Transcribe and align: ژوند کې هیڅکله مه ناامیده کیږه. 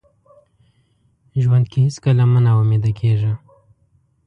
ژوند 1.41 1.65
کې 1.71 1.79
هیڅکله 1.85 2.23
مه 2.31 2.39
ناامیده 2.45 2.91
کیږه. 2.99 3.33